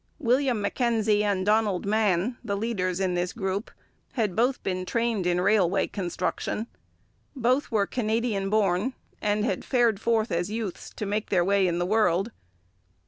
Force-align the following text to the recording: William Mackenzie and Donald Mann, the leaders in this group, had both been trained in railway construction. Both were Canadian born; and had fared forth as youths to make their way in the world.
William 0.17 0.59
Mackenzie 0.59 1.23
and 1.23 1.45
Donald 1.45 1.85
Mann, 1.85 2.35
the 2.43 2.57
leaders 2.57 2.99
in 2.99 3.13
this 3.13 3.33
group, 3.33 3.69
had 4.13 4.35
both 4.35 4.63
been 4.63 4.83
trained 4.83 5.27
in 5.27 5.39
railway 5.39 5.85
construction. 5.85 6.65
Both 7.35 7.69
were 7.69 7.85
Canadian 7.85 8.49
born; 8.49 8.93
and 9.21 9.45
had 9.45 9.63
fared 9.63 9.99
forth 10.01 10.31
as 10.31 10.49
youths 10.49 10.89
to 10.95 11.05
make 11.05 11.29
their 11.29 11.45
way 11.45 11.67
in 11.67 11.77
the 11.77 11.85
world. 11.85 12.31